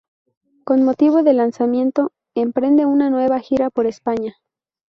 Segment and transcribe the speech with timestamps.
[0.63, 4.35] Con motivo del lanzamiento, emprende una nueva gira por España.